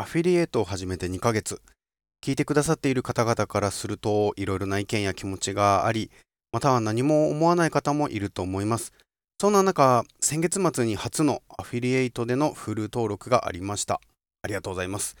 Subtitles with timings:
[0.00, 1.60] アフィリエイトを始めて2ヶ月。
[2.24, 6.10] 聞いてくださっている方々からすると、いろいろな意見や気持ちがあり、
[6.52, 8.94] または何も思わない方もいると思います。
[9.38, 14.00] そんな中、先月末に初のアフィリエイトでのフル登録がありました。
[14.40, 15.16] ありがとうございます。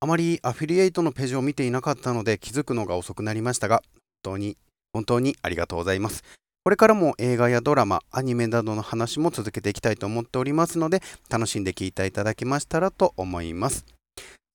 [0.00, 3.82] あまりアフィリエイトのページを見ていなかったので気づくのが遅くなりましたが、
[4.22, 4.56] 本当に、
[4.94, 6.24] 本当にありがとうございます。
[6.64, 13.84] これからも映画やドラマ、アニメなどの話も続けていきたいと思っておりますので、楽しんで聞いていただけましたらと思います。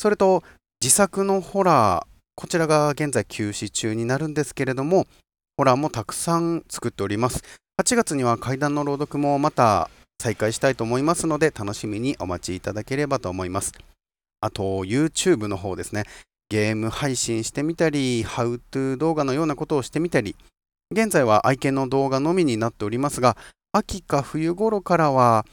[0.00, 0.44] それと、
[0.80, 2.06] 自作のホラー、
[2.36, 5.06] こちらが現在休止中になるんですけれども、
[5.56, 7.42] ホラーもたくさん作っております。
[7.82, 9.90] 8月には階段の朗読もまた
[10.22, 13.72] 再開したいと思いますので、楽しみにお待ちいただければと思います。
[14.40, 16.04] あと、YouTube の方ですね。
[16.48, 20.36] ゲーム配信してみたり、ハウトゥー動画のようなことをしてみたり、
[20.92, 23.36] 現在は愛犬の動画のみになっておりますが、
[23.72, 25.44] 秋か冬頃からは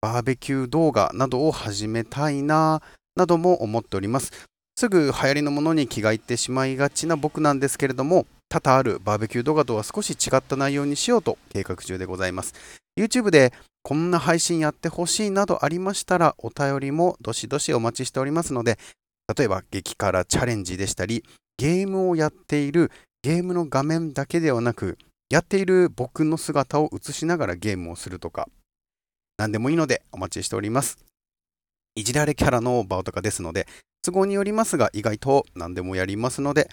[0.00, 2.82] バーベキュー動画などを始めたいな
[3.20, 4.32] なども思っております。
[4.76, 12.54] すぐ流行りのものに気がいってしまいがちな僕なんですけれども、多々あるバーベキュー動画とは少し違った内容にしようと計画中でございます。
[12.98, 18.78] YouTube でこんな配信やってほしいなどありましたら、お便りもどしどしお待ちしておりますので、
[19.36, 21.24] 例えば激辛チャレンジでしたり、
[21.58, 22.90] ゲームをやっている
[23.22, 24.96] ゲームの画面だけではなく、
[25.28, 28.48] やっている僕の姿を映しながらゲームをするとか、
[29.36, 31.09] 何でもいいのでお待ちしております。
[32.00, 33.66] いじられキャラの場とかですので、
[34.02, 36.70] 都合によりますが、意外と何でもやりますので、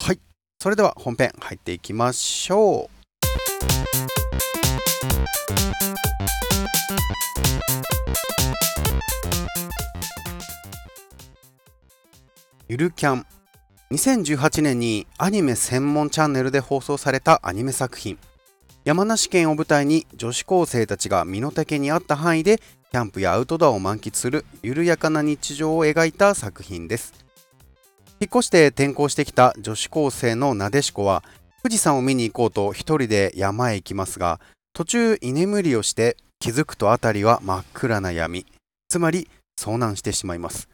[0.00, 0.20] はい。
[0.60, 3.02] それでは本編入っていきましょう。
[12.68, 13.26] ゆるキャン
[13.90, 18.16] 2018年にアニメ専門チャンネルで放送されたアニメ作品
[18.84, 27.14] 山梨県を舞台に女子高生たちが身の丈に合った範囲でキャンプやアウトドアを満喫する緩やかな日常を描いた作品です。
[28.20, 31.22] 引っ越して転校してきた女子高生のなでしこは
[31.62, 34.40] 富士山を見に行こうと一人で山へ行きますが
[34.72, 38.46] 途中居眠りをして気づくと辺りは真っ暗な闇。
[38.88, 40.68] つまり遭難してしまいます。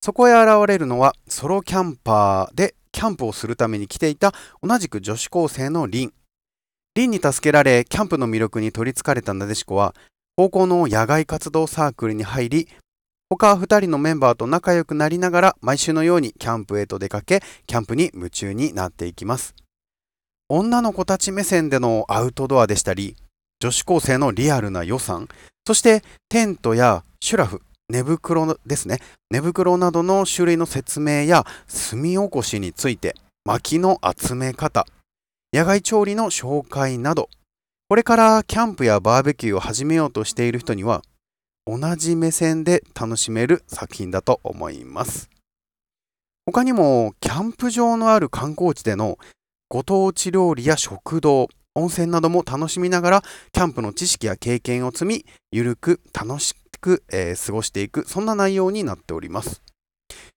[0.00, 4.32] そこへ現れるのはソロキャンパーでキャンプをするために来ていた
[4.62, 6.12] 同じく女子高生のリン。
[6.98, 9.94] リンに助けられキャンプの魅力に取りつかれたなでしこは
[10.36, 12.68] 高校の野外活動サークルに入り、
[13.30, 19.54] 他2人のメンバーと仲良くなりながら毎週のようにキャンプへと出かけ、キャンプに夢中になっていきます。
[20.48, 23.14] 女の子たち目線でのアウトドアでしたり、
[23.60, 25.28] 女子高生のリアルな予算、
[25.68, 28.98] そしてテントやシュラフ、寝袋ですね。
[29.30, 31.46] 寝袋などの種類の説明や
[31.90, 34.84] 炭起こしについて、薪の集め方、
[35.50, 37.30] 野外調理の紹介など、
[37.88, 41.00] これからキャンプやバーベキューを始めようとしている人には
[41.66, 45.30] 同じ目線で楽しめる作品だと思います。
[46.44, 49.18] 他にもキャンプ場のある観光地での
[49.70, 53.22] ご当地料理や食堂、温泉なども楽しみながら
[53.52, 59.62] キャンプの知識や経験を積み、ゆるく楽しく、えー、過ごしていく、そんな内容になっております。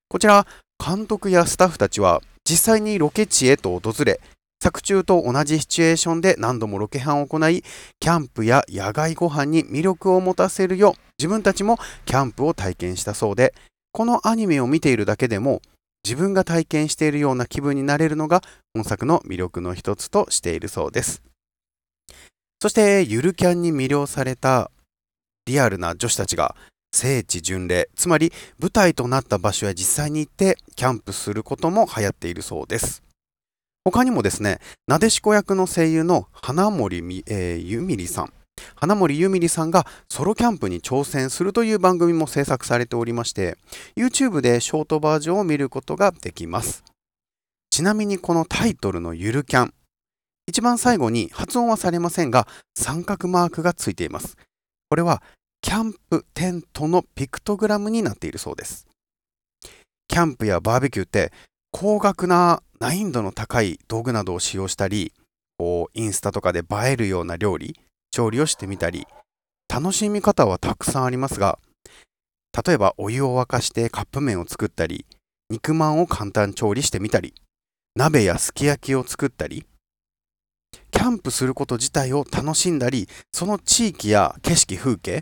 [0.08, 0.48] こちら、
[0.80, 4.22] 監督やスタッフたちは実際にロケ地へと訪れ、
[4.62, 7.64] 作中と同じシチュエーションで何度もロケハンを行い、
[8.00, 13.56] キャンプや野外ご飯に魅力を持たせるよう、自分たちもキャンプを体験したそうで、
[13.92, 15.64] このアニメを見ているだけでも、
[16.04, 18.44] 自分が体験しているような気分になれるのが
[18.76, 21.24] 本作の魅力の一つとしているそうです。
[22.62, 24.70] そして、ゆるキャンに魅了された
[25.48, 26.56] リアルな女子たちが
[26.94, 33.02] 聖地巡礼、つまり舞台となった場所へ実際に行ってキャンプすることも流行っているそうです。
[33.84, 38.34] 他にもですね、なでしこ役の声優の花森み、えー、ゆみりさん、
[38.76, 43.58] 花森ゆみりさんがソロキャンプに挑戦するという番組も制作されておりまして、
[43.96, 46.84] YouTube でショートバージョンを見ることができます。
[47.72, 49.74] ちなみにこのタイトルのゆるキャン、
[50.46, 54.38] 一番最後に発音はされませんが、三角マークがついています。
[54.90, 55.24] これは
[55.62, 58.86] キャンプテントのピクトグラムになっているそうです。
[60.08, 61.32] キャンプやバーベキューって
[61.72, 65.14] 高額な難易度の高い道具などを使用したり、
[65.60, 67.80] こうインスタとかで映えるような料理、
[68.10, 69.06] 調理をしてみたり、
[69.72, 71.60] 楽しみ方はたくさんありますが、
[72.66, 75.06] 例えばお湯を沸かしてカップ麺を作ったり、
[75.52, 77.36] 肉まんを簡単調理してみたり、
[77.96, 79.64] 鍋やすき焼きを作ったり、
[80.90, 85.22] キャンプすること自体を楽しんだり、その地域や景色、風景、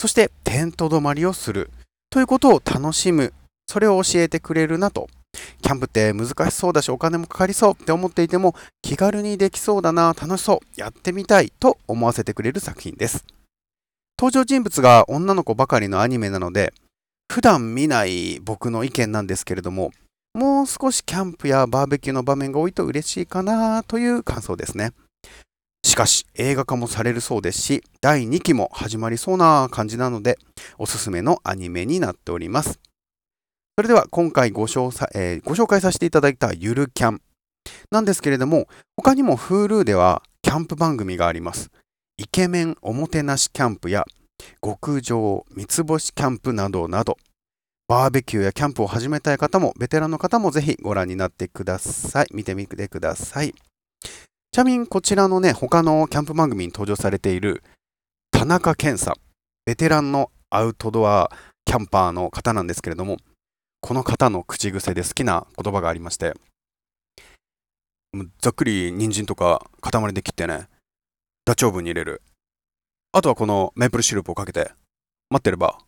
[0.00, 1.70] そしてテント泊まりをする
[2.10, 3.32] ということを楽しむ、
[3.68, 5.08] それを教えてくれるなと
[5.62, 13.24] キャンプって難しそうだしお金もかかりそうって思っていても気軽にできそうだな、楽しそう、やってみたいと思わせてくれる作品です。
[14.18, 16.72] 登場人物が女の子ばかりのアニメなので、
[17.32, 19.92] 普段見ない僕の意見なんですけれども、
[20.34, 24.92] もう少しキャンプやバーベキューの場面が多いと嬉しいかなという感想ですね。
[25.84, 30.38] しかし映画化もされるそうですし、第2期も始まりそうな感じなので、
[30.78, 32.80] おすすめのアニメになっております。
[33.78, 37.20] それでは今回ご紹介,、えー、ご紹介させていただいたゆるキャン
[37.90, 41.70] なんですけれども、他にも Hulu ではキャンプ番組があります。
[42.16, 44.06] イケメンおもてなしキャンプや
[44.64, 47.18] 極上三つ星キャンプなどなど、
[47.86, 52.28] バーベキューやキャンプを始めたい方も、ベテランの方もぜひご覧になってください。
[52.32, 53.52] 見てみてください。
[54.52, 57.62] ちなみにこちらのね、他のキャンプ番組に登場されている
[58.30, 59.14] 田中健さん、
[59.66, 61.30] ベテランのアウトドア
[61.66, 63.18] キャンパーの方なんですけれども、
[63.86, 66.34] この方の口癖で好きな言葉がありまして、
[68.40, 70.66] ざっくり人参とか塊で切ってね、
[71.44, 72.20] ダチョウブに入れる。
[73.12, 74.72] あとはこのメープルシロップをかけて、
[75.30, 75.78] 待ってれば、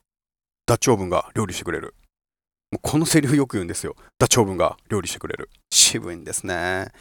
[0.64, 1.96] ダチョウブンが料理してくれる。
[2.70, 3.96] もうこのセリフよく言うんですよ。
[4.16, 5.50] ダチョウブンが料理してくれる。
[5.72, 6.92] 渋いんですね。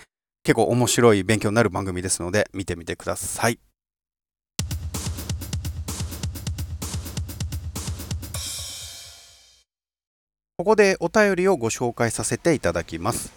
[0.42, 3.60] 結構面白い勉強になる番組ですので見てみてください。
[10.60, 13.32] ここでお便りをご紹介させていただきます。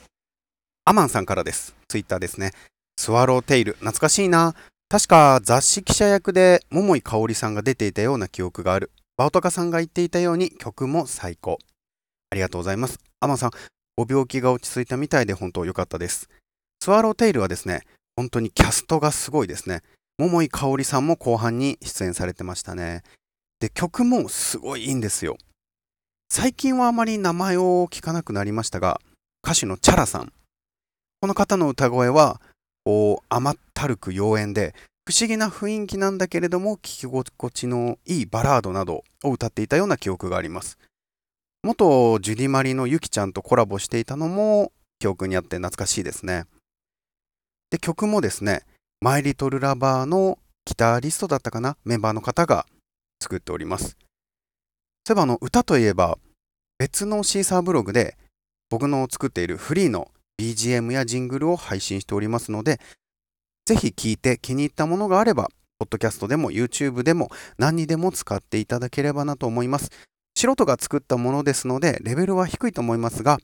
[0.87, 1.77] アマンさんからです。
[1.87, 2.53] ツイッターですね。
[2.97, 4.55] スワローテイル、懐かしいな。
[4.89, 8.91] 確か雑誌記者役で桃井かおりさんが出ていたような記憶がある。
[9.19, 11.59] バオトカさんが言っていたように曲も最高。
[12.31, 12.99] ありがとうございます。
[13.21, 13.51] アマンさん、
[13.99, 16.31] ご病気が落ち着いたみたいで本当良かったです。
[16.83, 17.83] スワローテイルはですね、
[18.17, 19.83] 本当にキャストがすごいですね。
[20.17, 23.03] 桃井かおりさんも後半に出演されてましたね。
[23.61, 25.37] で、曲もすごいいいんですよ。
[26.33, 29.01] 最近はあまり名前を聞かなくなりましたが、
[29.45, 30.33] 歌手のチャラさん。
[31.21, 32.41] この方の歌声は、
[32.85, 34.75] こう、甘ったるく妖艶で、
[35.05, 40.79] 不思議な雰囲気なんだけれども、聴き心地のいいバラードなどを歌っていたような記憶があります。
[41.65, 46.45] 元ジュディマリのユキちゃんとコラボしていたのも記憶にあって懐かしいですね。
[47.71, 48.63] で、曲もですね、
[49.01, 52.67] マイリトルラバーのギタリストだったかなメンバーの方が
[53.21, 53.97] 作っております。
[55.11, 56.19] そういえばあの歌といえば
[56.79, 58.17] 別のシーサーブログで
[58.71, 60.07] 僕の作っているフリーの
[60.41, 62.79] BGM やジングルを配信しておりますので、
[63.67, 65.49] ぜひ聴いて気に入ったものがあれば、
[65.81, 67.29] ポッドキャストでも YouTube でも
[67.59, 69.91] 何にでも使っていただければなと思います。
[70.37, 73.39] 素人が作ったものですので、レベルは低いと思いますが、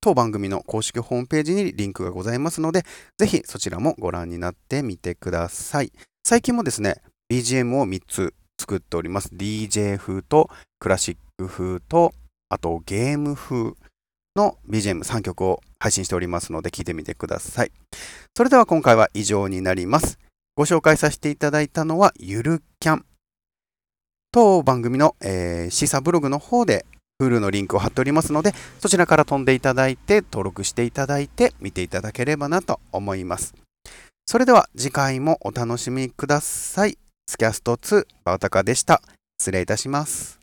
[0.00, 2.82] 当番組の公式ホームページにリンクがございますので、
[3.16, 5.92] ぜひそちらもご覧になってみてください。
[6.26, 6.96] 最近もですね、
[7.30, 9.30] BGM を3つ作っております。
[9.34, 12.12] DJ 風とクラシック風と、
[12.48, 13.72] あとゲーム風
[14.36, 17.72] の BGM3 曲を配信しておりますので聞いてみてください。
[18.36, 20.18] それでは今回は以上になります。
[20.54, 23.04] ご紹介させていただいたのはゆるキャン。
[24.30, 26.86] 当番組の、えー、シーサブログの方で
[27.22, 33.54] Hulu のリンクを貼っておりますので、そちらから飛んでいただいて、登録していただいて、見ていただければなと思います。
[34.26, 36.98] それでは次回もお楽しみください。
[37.32, 39.00] スキャスト2、バオタカでした。
[39.40, 40.41] 失礼いたします。